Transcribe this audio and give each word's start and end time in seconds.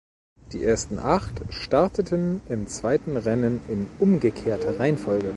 Die 0.53 0.63
ersten 0.63 0.97
Acht 0.97 1.33
starteten 1.51 2.41
im 2.49 2.65
zweiten 2.65 3.17
Rennen 3.17 3.61
in 3.69 3.85
umgekehrter 3.99 4.79
Reihenfolge. 4.79 5.29